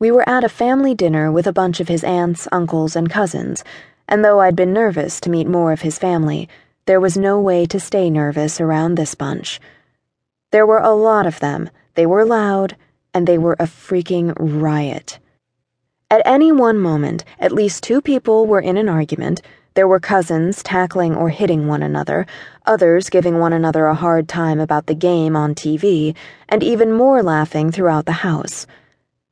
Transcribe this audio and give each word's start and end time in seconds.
We 0.00 0.10
were 0.10 0.26
at 0.26 0.44
a 0.44 0.48
family 0.48 0.94
dinner 0.94 1.30
with 1.30 1.46
a 1.46 1.52
bunch 1.52 1.78
of 1.78 1.88
his 1.88 2.02
aunts, 2.02 2.48
uncles, 2.50 2.96
and 2.96 3.10
cousins, 3.10 3.62
and 4.08 4.24
though 4.24 4.40
I'd 4.40 4.56
been 4.56 4.72
nervous 4.72 5.20
to 5.20 5.30
meet 5.30 5.46
more 5.46 5.72
of 5.72 5.82
his 5.82 5.98
family, 5.98 6.48
there 6.86 6.98
was 6.98 7.18
no 7.18 7.38
way 7.38 7.66
to 7.66 7.78
stay 7.78 8.08
nervous 8.08 8.62
around 8.62 8.94
this 8.94 9.14
bunch. 9.14 9.60
There 10.52 10.64
were 10.64 10.78
a 10.78 10.94
lot 10.94 11.26
of 11.26 11.40
them, 11.40 11.68
they 11.96 12.06
were 12.06 12.24
loud, 12.24 12.76
and 13.12 13.26
they 13.26 13.36
were 13.36 13.56
a 13.60 13.66
freaking 13.66 14.32
riot. 14.38 15.18
At 16.10 16.22
any 16.24 16.50
one 16.50 16.78
moment, 16.78 17.22
at 17.38 17.52
least 17.52 17.82
two 17.82 18.00
people 18.00 18.46
were 18.46 18.62
in 18.62 18.78
an 18.78 18.88
argument. 18.88 19.42
There 19.74 19.86
were 19.86 20.00
cousins 20.00 20.62
tackling 20.62 21.14
or 21.14 21.28
hitting 21.28 21.68
one 21.68 21.82
another, 21.82 22.26
others 22.64 23.10
giving 23.10 23.38
one 23.38 23.52
another 23.52 23.84
a 23.84 23.94
hard 23.94 24.30
time 24.30 24.60
about 24.60 24.86
the 24.86 24.94
game 24.94 25.36
on 25.36 25.54
TV, 25.54 26.16
and 26.48 26.62
even 26.62 26.90
more 26.90 27.22
laughing 27.22 27.70
throughout 27.70 28.06
the 28.06 28.24
house. 28.24 28.66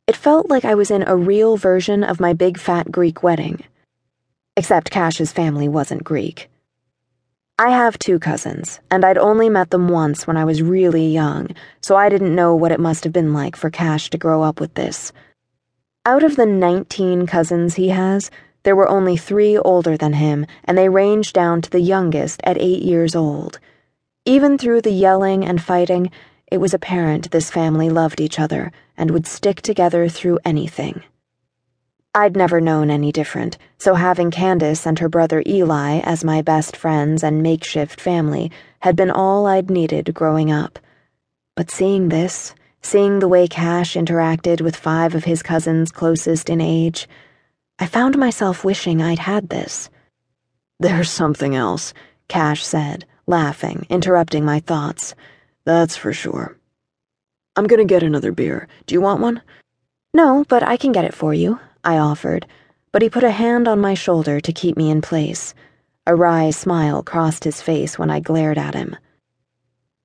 It 0.08 0.16
felt 0.16 0.48
like 0.48 0.64
I 0.64 0.74
was 0.74 0.90
in 0.90 1.06
a 1.06 1.14
real 1.14 1.58
version 1.58 2.02
of 2.02 2.18
my 2.18 2.32
big 2.32 2.58
fat 2.58 2.90
Greek 2.90 3.22
wedding. 3.22 3.62
Except 4.56 4.90
Kash's 4.90 5.32
family 5.32 5.68
wasn't 5.68 6.02
Greek. 6.02 6.48
I 7.58 7.68
have 7.72 7.98
two 7.98 8.18
cousins, 8.18 8.80
and 8.90 9.04
I'd 9.04 9.18
only 9.18 9.50
met 9.50 9.68
them 9.68 9.90
once 9.90 10.26
when 10.26 10.38
I 10.38 10.46
was 10.46 10.62
really 10.62 11.06
young, 11.08 11.48
so 11.82 11.94
I 11.94 12.08
didn't 12.08 12.34
know 12.34 12.54
what 12.54 12.72
it 12.72 12.80
must 12.80 13.04
have 13.04 13.12
been 13.12 13.34
like 13.34 13.54
for 13.54 13.68
Kash 13.68 14.08
to 14.08 14.16
grow 14.16 14.42
up 14.42 14.60
with 14.60 14.72
this. 14.72 15.12
Out 16.06 16.22
of 16.22 16.36
the 16.36 16.46
19 16.46 17.26
cousins 17.26 17.74
he 17.74 17.90
has, 17.90 18.30
there 18.62 18.76
were 18.76 18.88
only 18.88 19.18
three 19.18 19.58
older 19.58 19.98
than 19.98 20.14
him, 20.14 20.46
and 20.64 20.78
they 20.78 20.88
ranged 20.88 21.34
down 21.34 21.60
to 21.60 21.68
the 21.68 21.80
youngest 21.82 22.40
at 22.44 22.56
eight 22.56 22.80
years 22.80 23.14
old. 23.14 23.60
Even 24.24 24.56
through 24.56 24.80
the 24.80 24.90
yelling 24.90 25.44
and 25.44 25.62
fighting, 25.62 26.10
it 26.50 26.58
was 26.58 26.74
apparent 26.74 27.30
this 27.30 27.50
family 27.50 27.90
loved 27.90 28.20
each 28.20 28.38
other 28.38 28.72
and 28.96 29.10
would 29.10 29.26
stick 29.26 29.60
together 29.60 30.08
through 30.08 30.38
anything. 30.44 31.02
I'd 32.14 32.36
never 32.36 32.60
known 32.60 32.90
any 32.90 33.12
different, 33.12 33.58
so 33.76 33.94
having 33.94 34.30
Candace 34.30 34.86
and 34.86 34.98
her 34.98 35.08
brother 35.08 35.42
Eli 35.46 36.00
as 36.00 36.24
my 36.24 36.42
best 36.42 36.74
friends 36.74 37.22
and 37.22 37.42
makeshift 37.42 38.00
family 38.00 38.50
had 38.80 38.96
been 38.96 39.10
all 39.10 39.46
I'd 39.46 39.70
needed 39.70 40.14
growing 40.14 40.50
up. 40.50 40.78
But 41.54 41.70
seeing 41.70 42.08
this, 42.08 42.54
seeing 42.80 43.18
the 43.18 43.28
way 43.28 43.46
Kash 43.46 43.94
interacted 43.94 44.62
with 44.62 44.74
five 44.74 45.14
of 45.14 45.24
his 45.24 45.42
cousins 45.42 45.92
closest 45.92 46.48
in 46.48 46.60
age, 46.60 47.06
I 47.78 47.86
found 47.86 48.16
myself 48.16 48.64
wishing 48.64 49.02
I'd 49.02 49.18
had 49.20 49.50
this. 49.50 49.90
There's 50.80 51.10
something 51.10 51.54
else, 51.54 51.92
Kash 52.28 52.64
said, 52.64 53.04
laughing, 53.26 53.86
interrupting 53.90 54.44
my 54.44 54.60
thoughts. 54.60 55.14
That's 55.68 55.98
for 55.98 56.14
sure. 56.14 56.56
I'm 57.54 57.66
gonna 57.66 57.84
get 57.84 58.02
another 58.02 58.32
beer. 58.32 58.68
Do 58.86 58.94
you 58.94 59.02
want 59.02 59.20
one? 59.20 59.42
No, 60.14 60.46
but 60.48 60.62
I 60.62 60.78
can 60.78 60.92
get 60.92 61.04
it 61.04 61.12
for 61.12 61.34
you, 61.34 61.60
I 61.84 61.98
offered, 61.98 62.46
but 62.90 63.02
he 63.02 63.10
put 63.10 63.22
a 63.22 63.30
hand 63.30 63.68
on 63.68 63.78
my 63.78 63.92
shoulder 63.92 64.40
to 64.40 64.52
keep 64.54 64.78
me 64.78 64.90
in 64.90 65.02
place. 65.02 65.52
A 66.06 66.16
wry 66.16 66.48
smile 66.52 67.02
crossed 67.02 67.44
his 67.44 67.60
face 67.60 67.98
when 67.98 68.08
I 68.08 68.18
glared 68.18 68.56
at 68.56 68.72
him. 68.72 68.96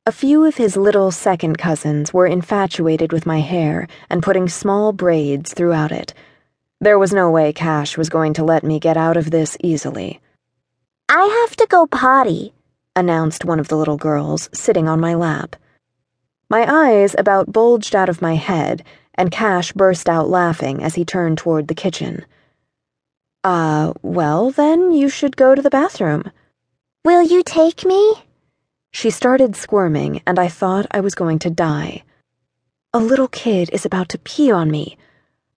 A 0.06 0.12
few 0.12 0.44
of 0.44 0.58
his 0.58 0.76
little 0.76 1.12
second 1.12 1.58
cousins 1.58 2.14
were 2.14 2.28
infatuated 2.28 3.14
with 3.14 3.26
my 3.26 3.40
hair 3.40 3.88
and 4.10 4.22
putting 4.22 4.50
small 4.50 4.92
braids 4.92 5.54
throughout 5.54 5.94
it. 5.94 6.14
There 6.82 7.00
was 7.00 7.14
no 7.14 7.32
way 7.32 7.54
Kash 7.54 7.98
was 7.98 8.10
going 8.10 8.34
to 8.34 8.44
let 8.44 8.66
me 8.66 8.82
get 8.82 8.98
out 8.98 9.16
of 9.16 9.32
this 9.32 9.56
easily. 9.62 10.20
I 11.08 11.24
have 11.48 11.56
to 11.56 11.68
go 11.68 11.88
potty, 11.88 12.54
announced 12.96 13.46
one 13.46 13.60
of 13.60 13.68
the 13.68 13.78
little 13.78 13.98
girls, 13.98 14.50
sitting 14.54 14.88
on 14.88 15.00
my 15.00 15.14
lap. 15.14 15.56
My 16.50 16.66
eyes 16.72 17.16
about 17.18 17.52
bulged 17.52 17.96
out 17.96 18.10
of 18.10 18.22
my 18.22 18.36
head, 18.36 18.84
and 19.16 19.32
Kash 19.32 19.74
burst 19.74 20.10
out 20.10 20.30
laughing 20.30 20.84
as 20.84 20.96
he 20.96 21.06
turned 21.06 21.38
toward 21.38 21.68
the 21.68 21.76
kitchen. 21.76 22.26
Uh, 23.44 23.94
well, 24.02 24.52
then 24.52 24.92
you 24.92 25.10
should 25.10 25.36
go 25.36 25.56
to 25.56 25.62
the 25.62 25.70
bathroom. 25.70 26.32
Will 27.04 27.22
you 27.22 27.44
take 27.44 27.86
me? 27.86 28.16
She 28.92 29.10
started 29.10 29.56
squirming, 29.56 30.22
and 30.26 30.40
I 30.40 30.48
thought 30.48 30.86
I 30.92 31.02
was 31.02 31.16
going 31.16 31.40
to 31.40 31.50
die. 31.50 32.04
A 32.94 33.00
little 33.00 33.28
kid 33.28 33.70
is 33.74 33.86
about 33.86 34.10
to 34.10 34.20
pee 34.20 34.52
on 34.52 34.70
me. 34.70 34.98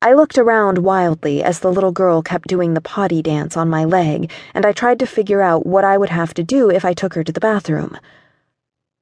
I 0.07 0.13
looked 0.13 0.39
around 0.39 0.79
wildly 0.79 1.43
as 1.43 1.59
the 1.59 1.73
little 1.73 1.91
girl 1.91 2.23
kept 2.23 2.47
doing 2.47 2.75
the 2.75 2.81
potty 2.81 3.23
dance 3.23 3.57
on 3.57 3.69
my 3.69 3.85
leg, 3.85 4.31
and 4.55 4.65
I 4.65 4.71
tried 4.71 5.01
to 5.01 5.05
figure 5.05 5.43
out 5.43 5.67
what 5.67 5.83
I 5.83 5.99
would 5.99 6.11
have 6.11 6.33
to 6.35 6.45
do 6.45 6.71
if 6.71 6.85
I 6.85 6.95
took 6.95 7.15
her 7.15 7.25
to 7.25 7.33
the 7.33 7.41
bathroom. 7.41 7.99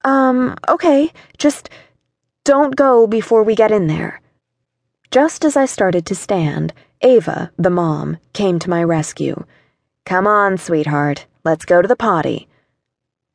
Um, 0.03 0.56
okay, 0.66 1.12
just 1.37 1.69
don't 2.43 2.75
go 2.75 3.06
before 3.06 3.43
we 3.43 3.54
get 3.54 3.70
in 3.70 3.87
there. 3.87 4.22
Just 5.10 5.44
as 5.44 5.59
I 5.59 5.66
started 5.66 6.06
to 6.06 6.14
stand, 6.14 6.72
Ava, 7.03 7.53
the 7.59 7.69
mom, 7.69 8.16
came 8.32 8.59
to 8.60 8.70
my 8.70 8.82
rescue. 8.82 9.44
Come 10.06 10.26
on, 10.26 10.56
sweetheart, 10.56 11.26
let's 11.44 11.66
go 11.66 11.82
to 11.82 11.88
the 11.88 11.97
potty. 11.97 12.48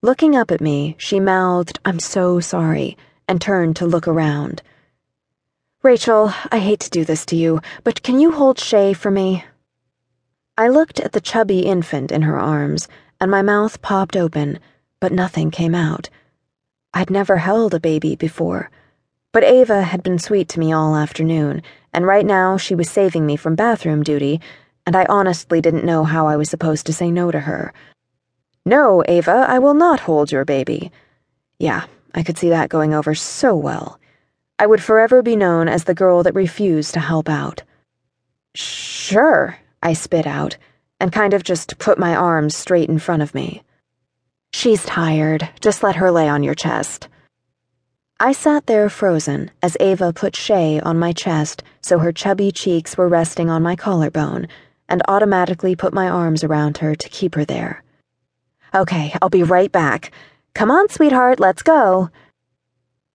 Looking 0.02 0.36
up 0.36 0.50
at 0.50 0.60
me, 0.60 0.96
she 0.98 1.20
mouthed, 1.20 1.78
I'm 1.86 2.00
so 2.00 2.40
sorry, 2.40 2.98
and 3.28 3.40
turned 3.40 3.76
to 3.76 3.86
look 3.86 4.08
around. 4.08 4.64
Rachel, 5.82 6.34
I 6.52 6.60
hate 6.60 6.82
to 6.82 6.90
do 6.90 7.06
this 7.06 7.26
to 7.28 7.38
you, 7.38 7.62
but 7.86 8.04
can 8.04 8.20
you 8.20 8.34
hold 8.34 8.60
Shay 8.60 8.92
for 8.92 9.10
me? 9.10 9.46
I 10.58 10.68
looked 10.68 11.00
at 11.00 11.14
the 11.14 11.22
chubby 11.22 11.62
infant 11.62 12.12
in 12.12 12.24
her 12.24 12.38
arms, 12.38 12.90
and 13.22 13.32
my 13.32 13.42
mouth 13.42 13.82
popped 13.82 14.18
open, 14.18 14.60
but 15.00 15.14
nothing 15.14 15.52
came 15.52 15.74
out. 15.74 16.10
I'd 16.94 17.10
never 17.10 17.38
held 17.38 17.74
a 17.74 17.80
baby 17.80 18.18
before, 18.18 18.70
but 19.32 19.46
Ava 19.46 19.84
had 19.84 20.04
been 20.04 20.20
sweet 20.20 20.50
to 20.50 20.60
me 20.60 20.74
all 20.74 20.98
afternoon, 20.98 21.62
and 21.94 22.06
right 22.06 22.26
now 22.26 22.58
she 22.58 22.76
was 22.76 22.92
saving 22.92 23.26
me 23.26 23.38
from 23.38 23.56
bathroom 23.56 24.04
duty, 24.04 24.42
and 24.86 24.98
I 24.98 25.06
honestly 25.06 25.62
didn't 25.62 25.86
know 25.86 26.04
how 26.04 26.28
I 26.28 26.36
was 26.36 26.50
supposed 26.50 26.88
to 26.88 26.94
say 26.94 27.10
no 27.10 27.32
to 27.32 27.40
her. 27.40 27.74
No, 28.66 29.02
Ava, 29.08 29.46
I 29.48 29.60
will 29.60 29.76
not 29.76 30.02
hold 30.02 30.30
your 30.30 30.44
baby. 30.44 30.92
Yeah, 31.58 31.86
I 32.14 32.24
could 32.24 32.38
see 32.38 32.50
that 32.50 32.68
going 32.68 32.94
over 32.94 33.16
so 33.16 33.56
well. 33.56 33.98
I 34.60 34.68
would 34.68 34.84
forever 34.84 35.22
be 35.22 35.38
known 35.38 35.70
as 35.70 35.86
the 35.86 35.96
girl 35.96 36.22
that 36.24 36.36
refused 36.36 36.94
to 36.94 37.00
help 37.00 37.30
out. 37.30 37.64
Sure, 38.54 39.58
I 39.82 39.94
spit 39.94 40.28
out, 40.28 40.58
and 41.00 41.14
kind 41.14 41.34
of 41.34 41.44
just 41.44 41.80
put 41.80 41.98
my 41.98 42.14
arms 42.14 42.58
straight 42.58 42.90
in 42.90 43.00
front 43.00 43.22
of 43.22 43.34
me. 43.34 43.64
She's 44.52 44.84
tired. 44.84 45.48
Just 45.62 45.82
let 45.82 45.96
her 45.96 46.12
lay 46.12 46.28
on 46.28 46.44
your 46.44 46.56
chest. 46.56 47.08
I 48.20 48.34
sat 48.34 48.66
there 48.66 48.90
frozen 48.90 49.50
as 49.64 49.78
Ava 49.80 50.12
put 50.12 50.36
Shay 50.36 50.82
on 50.82 51.00
my 51.00 51.14
chest 51.14 51.64
so 51.82 52.00
her 52.00 52.12
chubby 52.12 52.52
cheeks 52.52 52.98
were 52.98 53.08
resting 53.08 53.50
on 53.50 53.64
my 53.64 53.78
collarbone, 53.78 54.50
and 54.90 55.02
automatically 55.08 55.74
put 55.74 55.94
my 55.94 56.10
arms 56.10 56.44
around 56.44 56.80
her 56.80 56.96
to 56.96 57.10
keep 57.10 57.36
her 57.36 57.46
there. 57.46 57.82
Okay, 58.76 59.16
I'll 59.22 59.30
be 59.30 59.44
right 59.44 59.72
back. 59.72 60.12
Come 60.54 60.70
on, 60.70 60.90
sweetheart, 60.90 61.40
let's 61.40 61.62
go. 61.62 62.10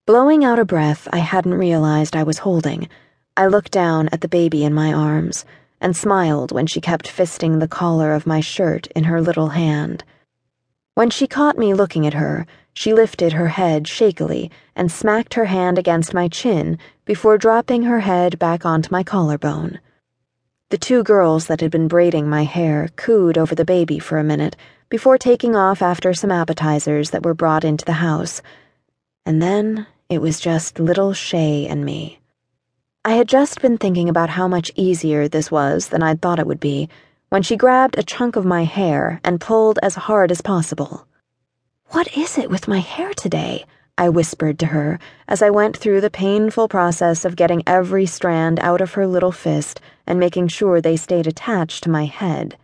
Blowing 0.06 0.44
out 0.44 0.58
a 0.58 0.66
breath 0.66 1.08
I 1.14 1.20
hadn't 1.20 1.54
realized 1.54 2.14
I 2.14 2.24
was 2.24 2.36
holding, 2.36 2.90
I 3.38 3.46
looked 3.46 3.72
down 3.72 4.10
at 4.10 4.20
the 4.20 4.28
baby 4.28 4.62
in 4.62 4.74
my 4.74 4.92
arms 4.92 5.46
and 5.80 5.96
smiled 5.96 6.52
when 6.52 6.66
she 6.66 6.78
kept 6.78 7.06
fisting 7.06 7.58
the 7.58 7.66
collar 7.66 8.12
of 8.12 8.26
my 8.26 8.40
shirt 8.40 8.86
in 8.88 9.04
her 9.04 9.22
little 9.22 9.48
hand. 9.48 10.04
When 10.94 11.08
she 11.08 11.26
caught 11.26 11.56
me 11.56 11.72
looking 11.72 12.06
at 12.06 12.12
her, 12.12 12.46
she 12.74 12.92
lifted 12.92 13.32
her 13.32 13.48
head 13.48 13.88
shakily 13.88 14.50
and 14.76 14.92
smacked 14.92 15.32
her 15.32 15.46
hand 15.46 15.78
against 15.78 16.12
my 16.12 16.28
chin 16.28 16.78
before 17.06 17.38
dropping 17.38 17.84
her 17.84 18.00
head 18.00 18.38
back 18.38 18.66
onto 18.66 18.92
my 18.92 19.02
collarbone. 19.02 19.80
The 20.68 20.76
two 20.76 21.02
girls 21.02 21.46
that 21.46 21.62
had 21.62 21.70
been 21.70 21.88
braiding 21.88 22.28
my 22.28 22.44
hair 22.44 22.90
cooed 22.96 23.38
over 23.38 23.54
the 23.54 23.64
baby 23.64 23.98
for 23.98 24.18
a 24.18 24.24
minute 24.24 24.54
before 24.90 25.16
taking 25.16 25.56
off 25.56 25.80
after 25.80 26.12
some 26.12 26.30
appetizers 26.30 27.08
that 27.08 27.24
were 27.24 27.32
brought 27.32 27.64
into 27.64 27.86
the 27.86 27.92
house. 27.92 28.42
And 29.24 29.40
then 29.40 29.86
it 30.10 30.20
was 30.20 30.38
just 30.38 30.78
little 30.78 31.12
Shay 31.14 31.66
and 31.66 31.84
me. 31.84 32.18
I 33.04 33.12
had 33.12 33.28
just 33.28 33.62
been 33.62 33.78
thinking 33.78 34.08
about 34.08 34.30
how 34.30 34.46
much 34.46 34.70
easier 34.76 35.28
this 35.28 35.50
was 35.50 35.88
than 35.88 36.02
I'd 36.02 36.20
thought 36.20 36.38
it 36.38 36.46
would 36.46 36.60
be 36.60 36.88
when 37.30 37.42
she 37.42 37.56
grabbed 37.56 37.98
a 37.98 38.02
chunk 38.02 38.36
of 38.36 38.44
my 38.44 38.64
hair 38.64 39.20
and 39.24 39.40
pulled 39.40 39.78
as 39.82 39.94
hard 39.94 40.30
as 40.30 40.40
possible. 40.40 41.06
What 41.88 42.16
is 42.16 42.36
it 42.36 42.50
with 42.50 42.68
my 42.68 42.80
hair 42.80 43.14
today? 43.14 43.64
I 43.96 44.08
whispered 44.08 44.58
to 44.58 44.66
her 44.66 44.98
as 45.26 45.40
I 45.40 45.50
went 45.50 45.76
through 45.76 46.00
the 46.00 46.10
painful 46.10 46.68
process 46.68 47.24
of 47.24 47.36
getting 47.36 47.62
every 47.66 48.06
strand 48.06 48.60
out 48.60 48.80
of 48.80 48.94
her 48.94 49.06
little 49.06 49.32
fist 49.32 49.80
and 50.06 50.20
making 50.20 50.48
sure 50.48 50.80
they 50.80 50.96
stayed 50.96 51.26
attached 51.26 51.84
to 51.84 51.90
my 51.90 52.04
head. 52.04 52.58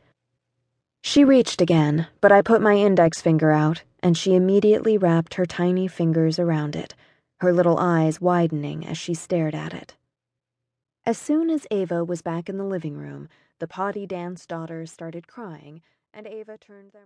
She 1.03 1.25
reached 1.25 1.61
again, 1.62 2.06
but 2.20 2.32
I 2.32 2.43
put 2.43 2.61
my 2.61 2.75
index 2.75 3.23
finger 3.23 3.50
out, 3.50 3.82
and 4.03 4.17
she 4.17 4.35
immediately 4.35 4.99
wrapped 4.99 5.35
her 5.35 5.47
tiny 5.47 5.88
fingers 5.88 6.38
around 6.38 6.76
it 6.76 6.94
her 7.41 7.53
little 7.53 7.79
eyes 7.79 8.21
widening 8.21 8.87
as 8.87 8.99
she 8.99 9.15
stared 9.15 9.55
at 9.55 9.73
it. 9.73 9.97
As 11.07 11.17
soon 11.17 11.49
as 11.49 11.67
Ava 11.71 12.05
was 12.05 12.21
back 12.21 12.49
in 12.49 12.59
the 12.59 12.65
living 12.65 12.97
room, 12.97 13.29
the 13.59 13.67
potty 13.67 14.07
dance 14.07 14.45
daughters 14.45 14.93
started 14.93 15.27
crying, 15.27 15.81
and 16.13 16.27
Ava 16.27 16.59
turned 16.59 16.91
their 16.93 16.99